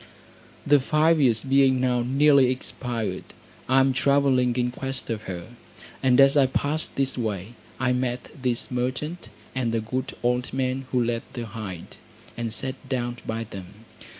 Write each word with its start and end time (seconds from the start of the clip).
The 0.65 0.79
five 0.79 1.21
years 1.21 1.43
being 1.43 1.79
now 1.79 2.01
nearly 2.01 2.49
expired, 2.49 3.23
I 3.69 3.81
am 3.81 3.93
travelling 3.93 4.55
in 4.55 4.71
quest 4.71 5.11
of 5.11 5.25
her; 5.25 5.49
and 6.01 6.19
as 6.19 6.35
I 6.35 6.47
passed 6.47 6.95
this 6.95 7.19
way, 7.19 7.53
I 7.79 7.93
met 7.93 8.31
this 8.41 8.71
merchant, 8.71 9.29
and 9.53 9.71
the 9.71 9.79
good 9.79 10.15
old 10.23 10.53
man 10.53 10.87
who 10.91 11.03
led 11.03 11.21
the 11.33 11.45
hind, 11.45 11.97
and 12.35 12.51
sat 12.51 12.89
down 12.89 13.17
by 13.27 13.43
them. 13.43 13.85